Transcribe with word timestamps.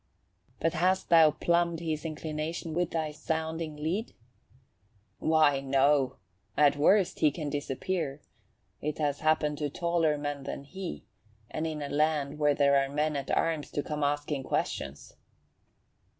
"But 0.59 0.73
hast 0.73 1.09
thou 1.09 1.29
plumbed 1.29 1.79
his 1.79 2.05
inclination 2.05 2.73
with 2.73 2.89
thy 2.89 3.11
sounding 3.11 3.75
lead?" 3.75 4.13
"Why, 5.19 5.59
no. 5.61 6.15
At 6.57 6.75
worst, 6.75 7.19
he 7.19 7.29
can 7.29 7.51
disappear. 7.51 8.19
It 8.81 8.97
has 8.97 9.19
happened 9.19 9.59
to 9.59 9.69
taller 9.69 10.17
men 10.17 10.41
than 10.41 10.63
he, 10.63 11.05
and 11.51 11.67
in 11.67 11.83
a 11.83 11.87
land 11.89 12.39
where 12.39 12.55
there 12.55 12.77
are 12.83 12.89
men 12.89 13.15
at 13.15 13.29
arms 13.29 13.69
to 13.73 13.83
come 13.83 14.03
asking 14.03 14.41
questions." 14.41 15.13